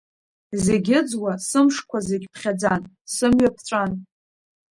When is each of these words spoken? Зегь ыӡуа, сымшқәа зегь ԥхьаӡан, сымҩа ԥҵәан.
Зегь 0.63 0.91
ыӡуа, 0.99 1.33
сымшқәа 1.47 1.99
зегь 2.07 2.27
ԥхьаӡан, 2.33 2.81
сымҩа 3.13 3.55
ԥҵәан. 3.55 3.91